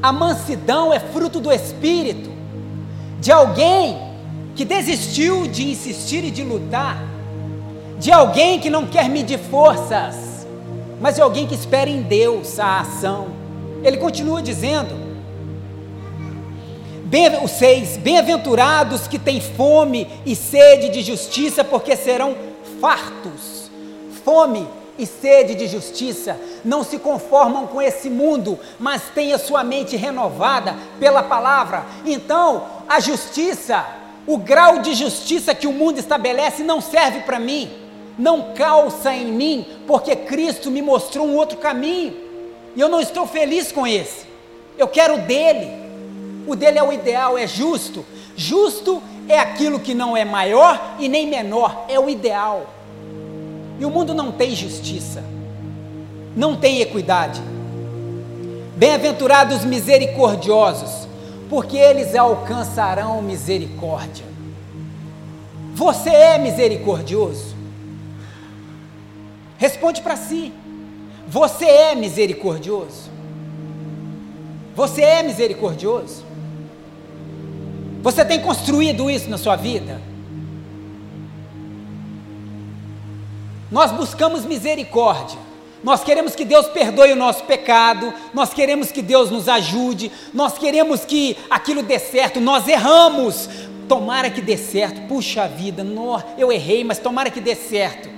[0.02, 2.30] A mansidão é fruto do espírito,
[3.20, 3.98] de alguém
[4.54, 7.02] que desistiu de insistir e de lutar,
[7.98, 10.46] de alguém que não quer medir forças,
[11.00, 13.28] mas de alguém que espera em Deus a ação.
[13.82, 15.03] Ele continua dizendo:
[17.14, 22.34] Bem, o 6: Bem-aventurados que têm fome e sede de justiça, porque serão
[22.80, 23.70] fartos.
[24.24, 24.66] Fome
[24.98, 29.94] e sede de justiça, não se conformam com esse mundo, mas têm a sua mente
[29.94, 31.86] renovada pela palavra.
[32.04, 33.86] Então, a justiça,
[34.26, 37.70] o grau de justiça que o mundo estabelece não serve para mim,
[38.18, 42.12] não calça em mim, porque Cristo me mostrou um outro caminho,
[42.74, 44.26] e eu não estou feliz com esse.
[44.76, 45.83] Eu quero dele.
[46.46, 48.04] O dele é o ideal, é justo.
[48.36, 52.66] Justo é aquilo que não é maior e nem menor, é o ideal.
[53.78, 55.22] E o mundo não tem justiça,
[56.36, 57.40] não tem equidade.
[58.76, 61.08] Bem-aventurados misericordiosos,
[61.48, 64.26] porque eles alcançarão misericórdia.
[65.74, 67.54] Você é misericordioso?
[69.58, 70.52] Responde para si.
[71.26, 73.10] Você é misericordioso?
[74.74, 76.24] Você é misericordioso?
[78.04, 79.98] Você tem construído isso na sua vida?
[83.72, 85.38] Nós buscamos misericórdia.
[85.82, 90.58] Nós queremos que Deus perdoe o nosso pecado, nós queremos que Deus nos ajude, nós
[90.58, 93.48] queremos que aquilo dê certo, nós erramos.
[93.88, 95.82] Tomara que dê certo, puxa vida,
[96.36, 98.10] eu errei, mas tomara que dê certo.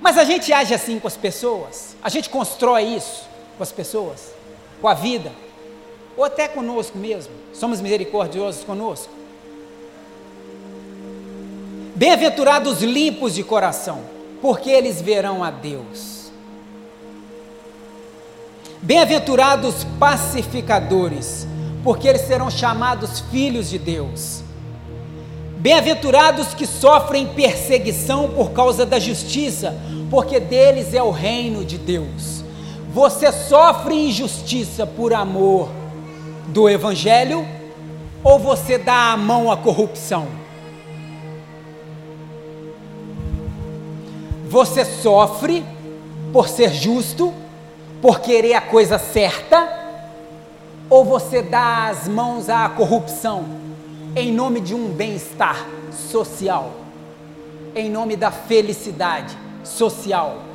[0.00, 4.32] Mas a gente age assim com as pessoas, a gente constrói isso com as pessoas,
[4.80, 5.30] com a vida,
[6.16, 7.32] ou até conosco mesmo.
[7.52, 9.12] Somos misericordiosos conosco.
[11.94, 16.32] Bem-aventurados limpos de coração porque eles verão a Deus.
[18.82, 21.46] Bem-aventurados pacificadores,
[21.84, 24.42] porque eles serão chamados filhos de Deus.
[25.58, 29.76] Bem-aventurados que sofrem perseguição por causa da justiça,
[30.10, 32.42] porque deles é o reino de Deus.
[32.92, 35.68] Você sofre injustiça por amor
[36.48, 37.46] do Evangelho
[38.24, 40.26] ou você dá a mão à corrupção?
[44.48, 45.64] Você sofre
[46.32, 47.32] por ser justo,
[48.00, 49.80] por querer a coisa certa,
[50.88, 53.44] ou você dá as mãos à corrupção
[54.14, 56.70] em nome de um bem-estar social,
[57.74, 60.51] em nome da felicidade social?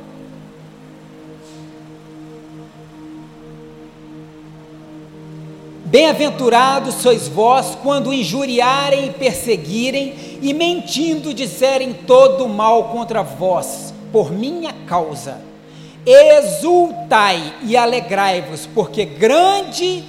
[5.90, 13.94] Bem-aventurados sois vós quando injuriarem e perseguirem e mentindo disserem todo o mal contra vós,
[14.12, 15.40] por minha causa.
[16.04, 20.04] Exultai e alegrai-vos, porque grande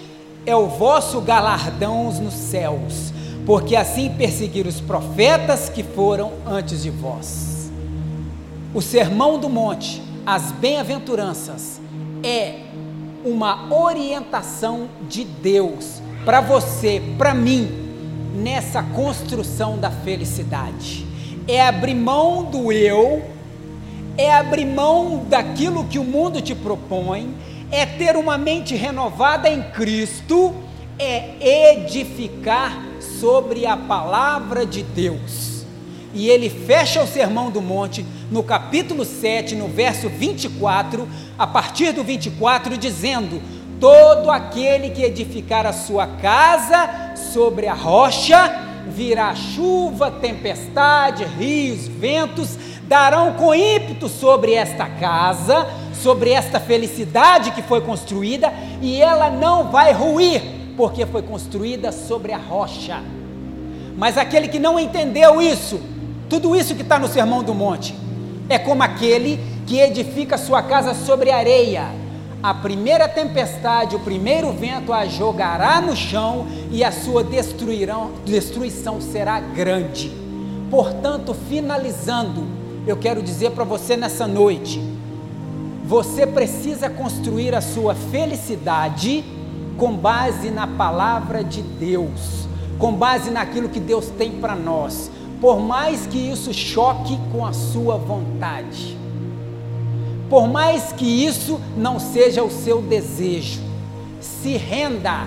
[0.45, 3.13] é o vosso galardão nos céus,
[3.45, 7.71] porque assim perseguiram os profetas que foram antes de vós.
[8.73, 11.79] O sermão do monte, as bem-aventuranças,
[12.21, 12.67] é
[13.23, 17.67] uma orientação de Deus para você, para mim,
[18.35, 21.05] nessa construção da felicidade.
[21.47, 23.23] É abrir mão do eu,
[24.17, 27.33] é abrir mão daquilo que o mundo te propõe,
[27.71, 30.53] é ter uma mente renovada em Cristo,
[30.97, 35.58] é edificar sobre a palavra de Deus.
[36.13, 41.07] E ele fecha o sermão do monte no capítulo 7, no verso 24,
[41.37, 43.41] a partir do 24, dizendo:
[43.79, 52.57] Todo aquele que edificar a sua casa sobre a rocha, virá chuva, tempestade, rios, ventos,
[52.87, 58.51] darão com ímpeto sobre esta casa, sobre esta felicidade que foi construída,
[58.81, 60.41] e ela não vai ruir,
[60.75, 62.99] porque foi construída sobre a rocha.
[63.95, 65.79] Mas aquele que não entendeu isso,
[66.29, 67.95] tudo isso que está no Sermão do Monte,
[68.47, 71.87] é como aquele que edifica sua casa sobre areia.
[72.41, 79.39] A primeira tempestade, o primeiro vento a jogará no chão e a sua destruição será
[79.39, 80.15] grande.
[80.69, 82.45] Portanto, finalizando,
[82.85, 84.79] eu quero dizer para você nessa noite:
[85.83, 89.25] você precisa construir a sua felicidade
[89.77, 95.11] com base na palavra de Deus, com base naquilo que Deus tem para nós
[95.41, 98.97] por mais que isso choque com a sua vontade,
[100.29, 103.61] por mais que isso não seja o seu desejo,
[104.19, 105.25] se renda,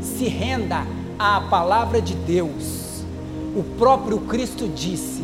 [0.00, 0.86] se renda
[1.18, 3.04] à palavra de Deus.
[3.54, 5.22] O próprio Cristo disse: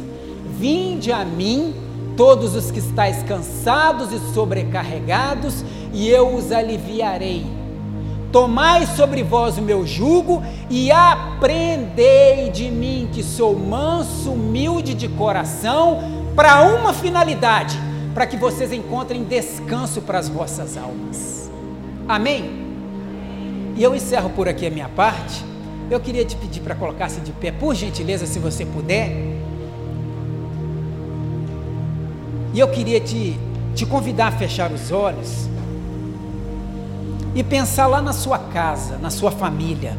[0.59, 1.75] Vinde a mim,
[2.16, 7.59] todos os que estáis cansados e sobrecarregados, e eu os aliviarei.
[8.33, 15.09] Tomai sobre vós o meu jugo e aprendei de mim, que sou manso, humilde de
[15.09, 15.99] coração,
[16.37, 17.76] para uma finalidade,
[18.14, 21.51] para que vocês encontrem descanso para as vossas almas.
[22.09, 22.68] Amém?
[23.76, 25.45] E eu encerro por aqui a minha parte.
[25.91, 29.11] Eu queria te pedir para colocar-se de pé, por gentileza, se você puder.
[32.55, 33.37] E eu queria te
[33.74, 35.49] te convidar a fechar os olhos
[37.35, 39.97] e pensar lá na sua casa, na sua família,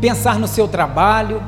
[0.00, 1.42] pensar no seu trabalho,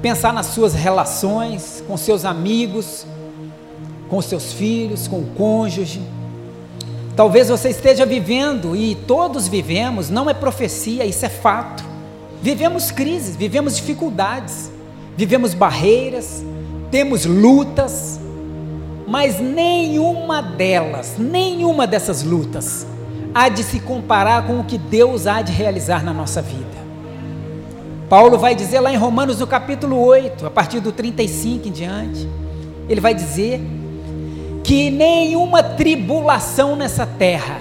[0.00, 3.06] pensar nas suas relações com seus amigos,
[4.08, 6.02] com seus filhos, com o cônjuge.
[7.16, 11.84] Talvez você esteja vivendo, e todos vivemos, não é profecia, isso é fato.
[12.42, 14.70] Vivemos crises, vivemos dificuldades,
[15.16, 16.42] vivemos barreiras,
[16.90, 18.18] temos lutas,
[19.06, 22.86] mas nenhuma delas, nenhuma dessas lutas
[23.34, 26.82] há de se comparar com o que Deus há de realizar na nossa vida.
[28.08, 32.28] Paulo vai dizer lá em Romanos no capítulo 8, a partir do 35 em diante,
[32.88, 33.60] ele vai dizer
[34.62, 37.58] que nenhuma tribulação nessa terra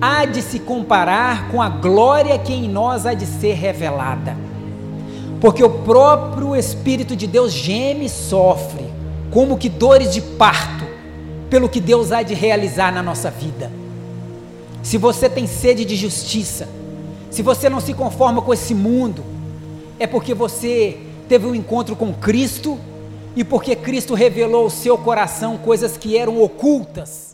[0.00, 4.36] há de se comparar com a glória que em nós há de ser revelada.
[5.38, 8.86] Porque o próprio Espírito de Deus geme e sofre,
[9.30, 10.86] como que dores de parto,
[11.50, 13.81] pelo que Deus há de realizar na nossa vida.
[14.82, 16.68] Se você tem sede de justiça,
[17.30, 19.24] se você não se conforma com esse mundo,
[19.98, 22.78] é porque você teve um encontro com Cristo
[23.34, 27.31] e porque Cristo revelou ao seu coração coisas que eram ocultas